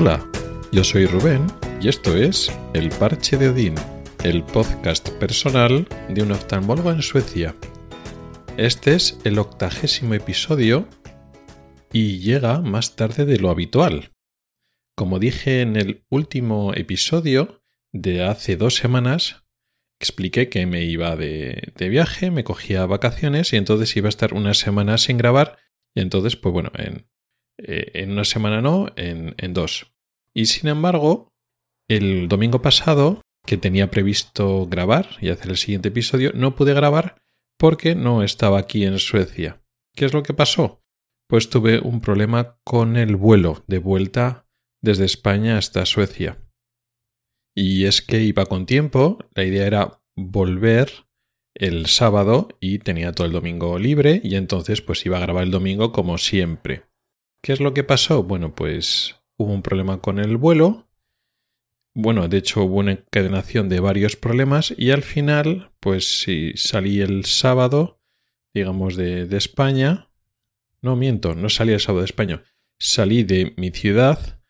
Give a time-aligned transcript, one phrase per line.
[0.00, 0.24] Hola,
[0.70, 1.44] yo soy Rubén
[1.80, 3.74] y esto es El Parche de Odín,
[4.22, 7.56] el podcast personal de un oftalmólogo en Suecia.
[8.56, 10.86] Este es el octagésimo episodio
[11.92, 14.12] y llega más tarde de lo habitual.
[14.96, 19.46] Como dije en el último episodio de hace dos semanas,
[20.00, 24.54] expliqué que me iba de, viaje, me cogía vacaciones y entonces iba a estar una
[24.54, 25.58] semana sin grabar
[25.92, 27.08] y entonces, pues bueno, en,
[27.58, 29.92] eh, una semana no, en, en dos.
[30.38, 31.32] Y sin embargo,
[31.88, 37.20] el domingo pasado, que tenía previsto grabar y hacer el siguiente episodio, no pude grabar
[37.58, 39.60] porque no estaba aquí en Suecia.
[39.96, 40.80] ¿Qué es lo que pasó?
[41.28, 44.46] Pues tuve un problema con el vuelo de vuelta
[44.80, 46.38] desde España hasta Suecia.
[47.52, 51.08] Y es que iba con tiempo, la idea era volver
[51.52, 55.50] el sábado y tenía todo el domingo libre y entonces pues iba a grabar el
[55.50, 56.84] domingo como siempre.
[57.42, 58.22] ¿Qué es lo que pasó?
[58.22, 60.88] Bueno, pues hubo un problema con el vuelo.
[61.94, 67.00] Bueno, de hecho hubo una encadenación de varios problemas y al final, pues sí, salí
[67.00, 68.00] el sábado,
[68.52, 70.10] digamos, de, de España.
[70.82, 72.42] No miento, no salí el sábado de España.
[72.78, 74.40] Salí de mi ciudad,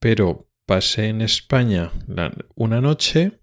[0.00, 1.92] pero pasé en España
[2.54, 3.40] una noche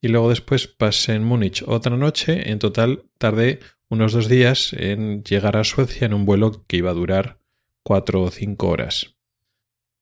[0.00, 2.50] y luego después pasé en Múnich otra noche.
[2.50, 6.90] En total tardé unos dos días en llegar a Suecia en un vuelo que iba
[6.90, 7.40] a durar
[7.82, 9.15] cuatro o cinco horas.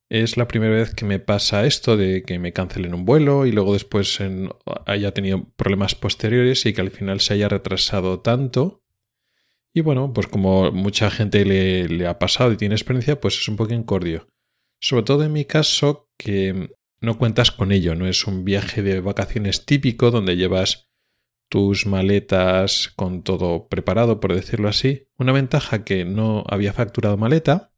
[0.08, 3.52] Es la primera vez que me pasa esto de que me cancelen un vuelo y
[3.52, 4.18] luego después
[4.86, 8.82] haya tenido problemas posteriores y que al final se haya retrasado tanto.
[9.72, 13.56] Y bueno, pues como mucha gente le, ha pasado y tiene experiencia, pues es un
[13.56, 14.28] poco incordio.
[14.80, 19.00] Sobre todo en mi caso, que no cuentas con ello, no es un viaje de
[19.00, 20.90] vacaciones típico donde llevas
[21.48, 25.08] tus maletas con todo preparado, por decirlo así.
[25.18, 27.73] Una ventaja que no había facturado maleta,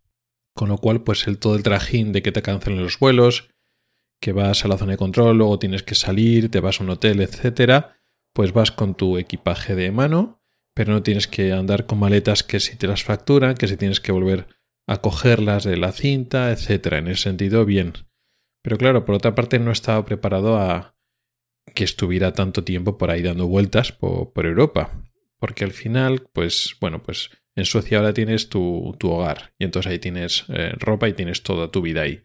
[0.57, 3.51] con lo cual pues el todo el trajín de que te cancelen los vuelos,
[4.21, 6.91] que vas a la zona de control, luego tienes que salir, te vas a un
[6.91, 7.99] hotel, etcétera,
[8.33, 10.43] pues vas con tu equipaje de mano,
[10.75, 14.01] pero no tienes que andar con maletas que si te las facturan, que si tienes
[14.01, 14.49] que volver
[14.87, 16.99] a cogerlas de la cinta, etcétera.
[16.99, 17.93] En ese sentido, bien.
[18.63, 20.97] Pero claro, por otra parte, no estaba preparado a
[21.75, 25.03] que estuviera tanto tiempo por ahí dando vueltas por, Europa.
[25.39, 29.91] Porque al final, pues, bueno, pues en Suecia ahora tienes tu, tu hogar y entonces
[29.91, 32.23] ahí tienes eh, ropa y tienes toda tu vida ahí.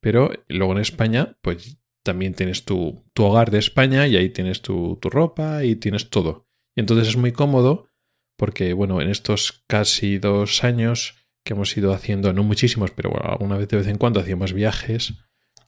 [0.00, 4.62] Pero luego en España, pues también tienes tu, tu hogar de España y ahí tienes
[4.62, 6.46] tu, tu ropa y tienes todo.
[6.76, 7.88] Y entonces es muy cómodo
[8.36, 13.28] porque, bueno, en estos casi dos años que hemos ido haciendo, no muchísimos, pero bueno,
[13.28, 15.14] alguna vez de vez en cuando hacíamos viajes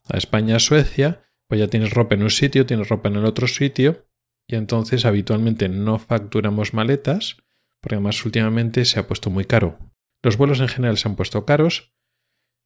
[0.07, 3.25] a España, a Suecia, pues ya tienes ropa en un sitio, tienes ropa en el
[3.25, 4.05] otro sitio,
[4.47, 7.37] y entonces habitualmente no facturamos maletas,
[7.81, 9.79] porque además últimamente se ha puesto muy caro.
[10.23, 11.93] Los vuelos en general se han puesto caros,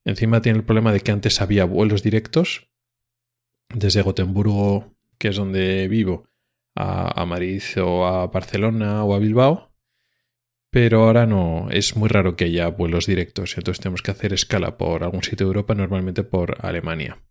[0.06, 2.70] encima tiene el problema de que antes había vuelos directos,
[3.74, 6.28] desde Gotemburgo, que es donde vivo,
[6.76, 9.76] a, a Madrid o a Barcelona o a Bilbao,
[10.76, 14.78] pero ahora no, es muy raro que haya vuelos directos, entonces tenemos que hacer escala
[14.78, 17.24] por algún sitio de Europa, normalmente por Alemania.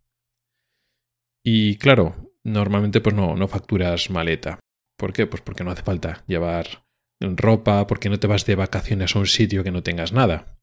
[1.43, 4.59] Y claro, normalmente pues no, no facturas maleta.
[4.97, 5.27] ¿Por qué?
[5.27, 6.84] Pues porque no hace falta llevar
[7.19, 10.57] ropa, porque no te vas de vacaciones a un sitio que no tengas nada.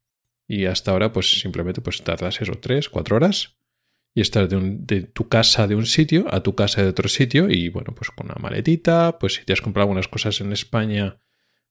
[0.47, 3.57] Y hasta ahora pues simplemente pues tardas eso, tres, cuatro horas
[4.15, 7.69] y estás de, tu casa de un sitio a tu casa de otro sitio y
[7.69, 11.19] bueno, pues con una maletita, pues si te has comprado algunas cosas en España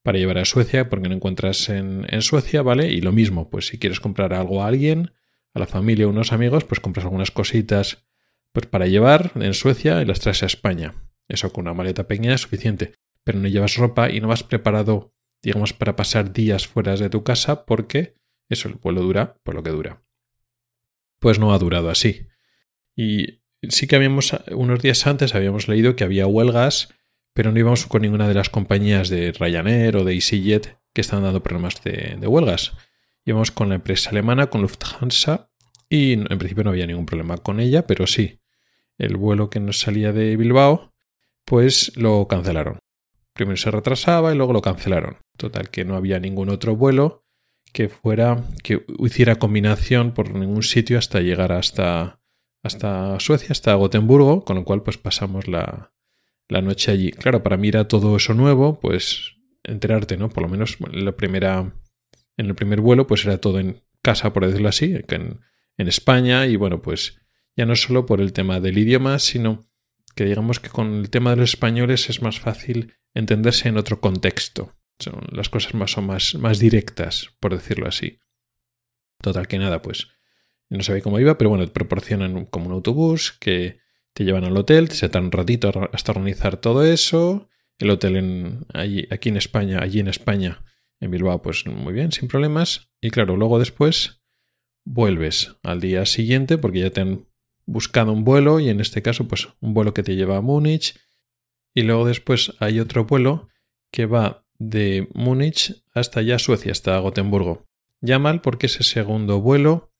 [0.03, 2.91] para llevar a Suecia porque no encuentras en, Suecia, ¿vale?
[2.91, 5.13] Y lo mismo, pues si quieres comprar algo a alguien,
[5.55, 8.05] a la familia o unos amigos, pues compras algunas cositas
[8.53, 10.95] pues para llevar en Suecia y las traes a España.
[11.29, 12.95] Eso con una maleta pequeña es suficiente,
[13.25, 17.25] pero no llevas ropa y no vas preparado, digamos, para pasar días fuera de tu
[17.25, 18.15] casa porque
[18.49, 20.03] eso, el vuelo dura por lo que dura.
[21.19, 22.27] Pues no ha durado así.
[22.97, 26.89] Y sí que habíamos, unos días antes habíamos leído que había huelgas
[27.35, 31.23] pero no íbamos con ninguna de las compañías de Ryanair o de EasyJet que están
[31.23, 32.73] dando problemas de, huelgas.
[33.25, 35.51] Íbamos con la empresa alemana, con Lufthansa,
[35.89, 38.41] y en principio no había ningún problema con ella, pero sí,
[38.99, 40.93] el vuelo que nos salía de Bilbao,
[41.45, 42.79] pues lo cancelaron.
[43.35, 45.19] Primero se retrasaba y luego lo cancelaron.
[45.37, 47.25] Total, que no había ningún otro vuelo
[47.73, 52.21] que fuera, que hiciera combinación por ningún sitio hasta llegar hasta,
[52.63, 55.93] hasta Suecia, hasta Gotemburgo, con lo cual pues pasamos la,
[56.49, 57.11] la noche allí.
[57.13, 60.29] Claro, para mí era todo eso nuevo, pues enterarte, ¿no?
[60.29, 61.75] Por lo menos en la primera,
[62.37, 65.41] en el primer vuelo, pues era todo en casa, por decirlo así, en,
[65.79, 67.21] en España, y bueno, pues
[67.57, 69.65] ya no solo por el tema del idioma, sino
[70.15, 74.01] que digamos que con el tema de los españoles es más fácil entenderse en otro
[74.01, 74.73] contexto.
[74.99, 78.19] Son las cosas más o más, más directas, por decirlo así.
[79.21, 80.09] Total que nada, pues
[80.69, 83.81] no sabía cómo iba, pero bueno, te proporcionan como un autobús que
[84.15, 87.49] te llevan al hotel, se dan un ratito hasta organizar todo eso.
[87.79, 90.65] El hotel en, allí, aquí en España, allí en España,
[91.01, 92.91] en Bilbao, pues muy bien, sin problemas.
[93.01, 94.23] Y claro, luego después
[94.85, 97.27] vuelves al día siguiente porque ya te han
[97.67, 100.99] buscado un vuelo y en este caso pues un vuelo que te lleva a Múnich
[101.75, 103.49] y luego después hay otro vuelo
[103.91, 107.67] que va de Múnich hasta ya Suecia, hasta Gotemburgo.
[108.01, 109.93] Ya mal porque ese segundo vuelo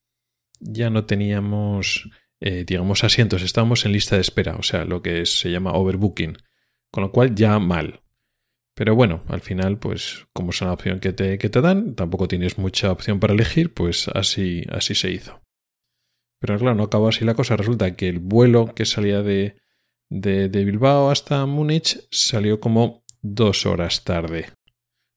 [0.61, 2.11] ya no teníamos,
[2.41, 6.37] eh, digamos, asientos, estábamos en lista de espera, o sea, lo que se llama overbooking,
[6.91, 8.03] con lo cual ya mal.
[8.75, 12.29] Pero bueno, al final, pues como es una opción que te, que te dan, tampoco
[12.29, 15.43] tienes mucha opción para elegir, pues así, así se hizo.
[16.41, 17.57] Pero claro, no acabó así la cosa.
[17.57, 19.62] Resulta que el vuelo que salía de,
[20.13, 24.53] de, Bilbao hasta Múnich salió como dos horas tarde.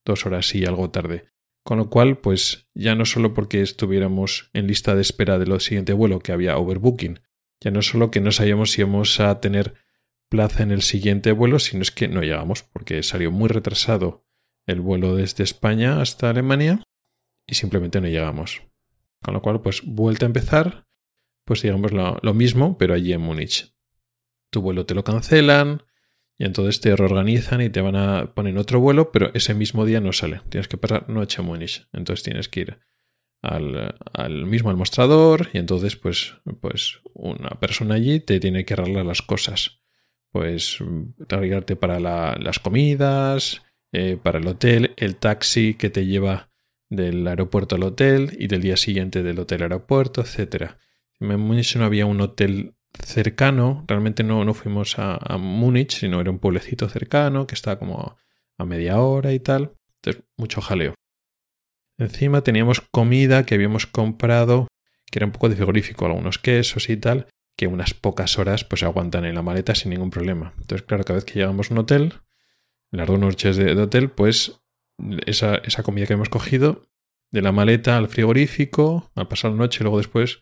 [0.06, 1.26] Dos horas y algo tarde.
[1.64, 5.60] Con lo cual, pues ya no solo porque estuviéramos en lista de espera de lo
[5.60, 7.20] siguiente vuelo que había overbooking,
[7.60, 9.74] ya no solo que no sabíamos si íbamos a tener
[10.30, 14.26] plaza en el siguiente vuelo, sino es que no llegamos, porque salió muy retrasado
[14.68, 16.84] el vuelo desde España hasta Alemania
[17.48, 18.62] y simplemente no llegamos.
[19.22, 20.86] Con lo cual, pues vuelta a empezar,
[21.44, 23.75] pues digamos lo, lo mismo, pero allí en Múnich.
[24.56, 25.82] Tu vuelo te lo cancelan,
[26.38, 30.00] y entonces te reorganizan y te van a poner otro vuelo, pero ese mismo día
[30.00, 30.40] no sale.
[30.48, 31.86] Tienes que pasar noche en Múnich.
[31.92, 32.80] Entonces tienes que ir
[33.42, 38.76] al, al, mismo al mostrador y entonces pues, pues una persona allí te tiene que
[38.76, 39.82] arreglar las cosas.
[40.32, 40.78] Pues
[41.28, 43.62] arreglarte para la, las comidas,
[43.92, 46.50] eh, para el hotel, el taxi que te lleva
[46.90, 50.76] del aeropuerto al hotel y del día siguiente del hotel al aeropuerto, etc.
[51.20, 56.32] En Múnich no había un hotel cercano, realmente no, no fuimos a, Múnich, sino era
[56.32, 58.18] un pueblecito cercano que estaba como
[58.58, 59.74] a media hora y tal.
[60.02, 60.94] Entonces, mucho jaleo.
[61.98, 64.68] Encima teníamos comida que habíamos comprado,
[65.10, 67.28] que era un poco de frigorífico, algunos quesos y tal,
[67.58, 70.54] que unas pocas horas pues aguantan en la maleta sin ningún problema.
[70.58, 72.14] Entonces, claro, cada vez que llegamos a un hotel,
[72.92, 74.60] en las dos noches de, de hotel, pues
[75.26, 76.84] esa, esa comida que hemos cogido,
[77.32, 80.42] de la maleta al frigorífico, al pasar la noche luego después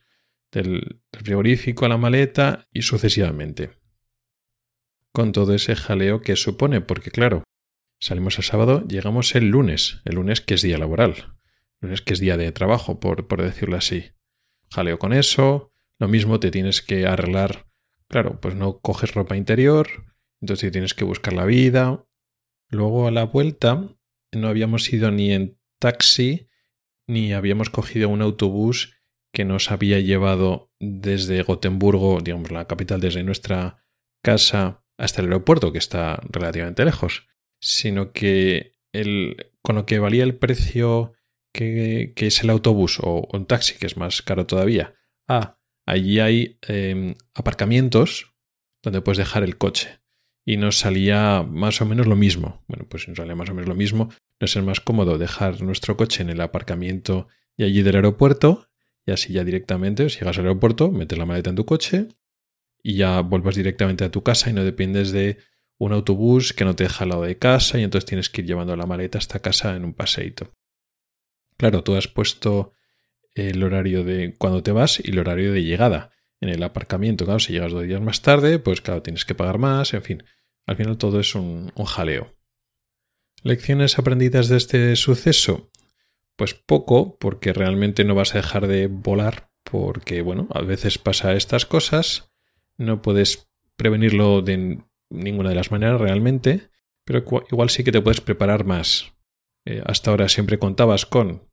[0.53, 3.71] del frigorífico a la maleta y sucesivamente.
[5.11, 7.43] Con todo ese jaleo que supone, porque claro,
[7.99, 11.35] salimos el sábado, llegamos el lunes, el lunes que es día laboral,
[11.81, 14.11] lunes que es día de trabajo, por, por decirlo así.
[14.71, 17.67] Jaleo con eso, lo mismo te tienes que arreglar,
[18.07, 19.87] claro, pues no coges ropa interior,
[20.39, 22.05] entonces tienes que buscar la vida.
[22.69, 23.95] Luego a la vuelta
[24.31, 26.49] no habíamos ido ni en taxi,
[27.07, 28.95] ni habíamos cogido un autobús
[29.33, 33.83] que nos había llevado desde Gotemburgo, digamos la capital, desde nuestra
[34.23, 37.27] casa hasta el aeropuerto, que está relativamente lejos,
[37.59, 38.73] sino que
[39.63, 41.13] con lo que valía el precio
[41.51, 44.93] que, es el autobús o un taxi, que es más caro todavía,
[45.27, 48.35] ah, allí hay eh, aparcamientos
[48.83, 49.99] donde puedes dejar el coche.
[50.45, 52.65] Y nos salía más o menos lo mismo.
[52.67, 54.09] Bueno, pues nos salía más o menos lo mismo.
[54.41, 58.69] Nos es más cómodo dejar nuestro coche en el aparcamiento y allí del aeropuerto
[59.05, 62.07] y así ya directamente, llegas al aeropuerto, metes la maleta en tu coche
[62.81, 65.37] y ya vuelvas directamente a tu casa y no dependes de
[65.77, 68.47] un autobús que no te deja al lado de casa y entonces tienes que ir
[68.47, 70.53] llevando la maleta hasta casa en un paseíto.
[71.57, 72.73] Claro, tú has puesto
[73.35, 77.25] el horario de cuando te vas y el horario de llegada en el aparcamiento.
[77.25, 80.23] Claro, si llegas dos días más tarde, pues claro, tienes que pagar más, en fin.
[80.65, 82.33] Al final todo es un jaleo.
[83.43, 85.69] Lecciones aprendidas de este suceso.
[86.35, 91.33] Pues poco, porque realmente no vas a dejar de volar, porque bueno, a veces pasa
[91.33, 92.31] estas cosas,
[92.77, 96.69] no puedes prevenirlo de ninguna de las maneras realmente,
[97.05, 99.13] pero igual sí que te puedes preparar más.
[99.65, 101.47] Eh, hasta ahora siempre contabas con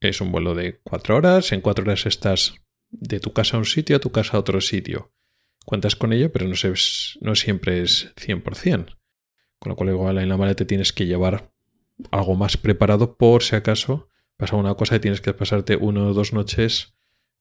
[0.00, 2.54] es un vuelo de cuatro horas, en cuatro horas estás
[2.90, 5.12] de tu casa a un sitio a tu casa a otro sitio.
[5.64, 6.54] Cuentas con ello, pero no,
[7.20, 8.98] no siempre es 100%.
[9.58, 11.52] Con lo cual igual en la maleta tienes que llevar
[12.10, 16.14] algo más preparado por si acaso pasa una cosa y tienes que pasarte uno o
[16.14, 16.94] dos noches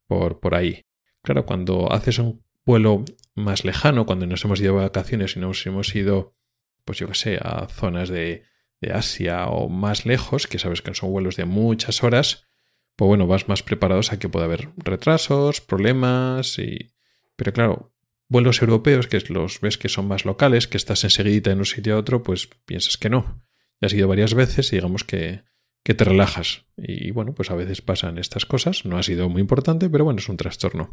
[0.08, 0.86] por, por ahí.
[1.22, 3.04] Claro, cuando haces un vuelo
[3.36, 6.36] más lejano, cuando nos hemos ido de vacaciones y nos hemos ido,
[6.84, 8.44] pues yo que sé, a zonas de,
[8.82, 12.48] de Asia o más lejos, que sabes que son vuelos de muchas horas,
[12.96, 16.94] pues bueno, vas más preparados a que pueda haber retrasos, problemas y...
[17.36, 17.94] Pero claro,
[18.30, 21.96] vuelos europeos, que los ves que son más locales, que estás enseguida en un sitio
[21.96, 23.44] a otro, pues piensas que no.
[23.82, 25.44] Ya has ido varias veces y digamos que
[25.86, 26.66] que te relajas.
[26.76, 28.86] Y bueno, pues a veces pasan estas cosas.
[28.86, 30.90] No ha sido muy importante, pero bueno, es un trastorno.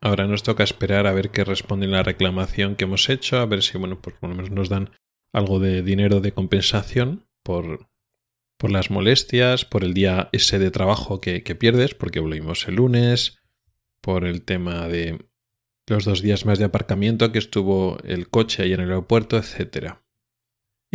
[0.00, 3.62] Ahora nos toca esperar a ver qué responden la reclamación que hemos hecho, a ver
[3.62, 4.90] si, bueno, pues por lo menos nos dan
[5.32, 7.88] algo de dinero de compensación por,
[8.58, 12.74] por las molestias, por el día ese de trabajo que, que pierdes, porque volvimos el
[12.74, 13.38] lunes,
[14.00, 15.24] por el tema de
[15.86, 19.98] los dos días más de aparcamiento que estuvo el coche ahí en el aeropuerto, etc.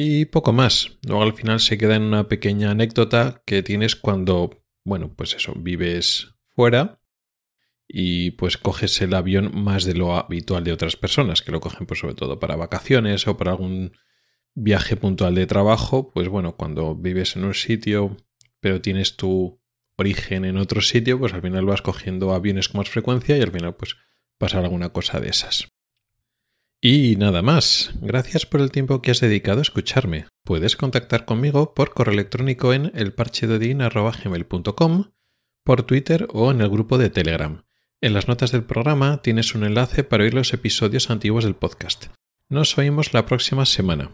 [0.02, 0.98] Y poco más.
[1.06, 5.52] Luego al final se queda en una pequeña anécdota que tienes cuando, bueno, pues eso,
[5.58, 7.02] vives fuera
[7.86, 11.86] y pues coges el avión más de lo habitual de otras personas, que lo cogen
[11.86, 13.92] pues sobre todo para vacaciones o para algún
[14.54, 18.16] viaje puntual de trabajo, pues bueno, cuando vives en un sitio
[18.62, 19.62] pero tienes tu
[19.98, 23.52] origen en otro sitio, pues al final vas cogiendo aviones con más frecuencia y al
[23.52, 23.98] final pues
[24.38, 25.68] pasa alguna cosa de esas.
[26.82, 27.92] Y nada más.
[28.02, 30.28] Gracias por el tiempo que has dedicado a escucharme.
[30.46, 35.12] Puedes contactar conmigo por correo electrónico en elparchedodin.com,
[35.66, 37.66] por Twitter o en el grupo de Telegram.
[38.02, 42.06] En las notas del programa tienes un enlace para oír los episodios antiguos del podcast.
[42.48, 44.10] Nos oímos la próxima semana.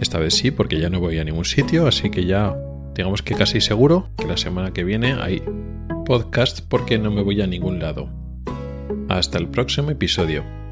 [0.00, 2.56] Esta vez sí, porque ya no voy a ningún sitio, así que ya
[2.96, 5.44] digamos que casi seguro que la semana que viene hay
[6.04, 8.10] podcast porque no me voy a ningún lado.
[9.08, 10.65] Hasta el próximo episodio.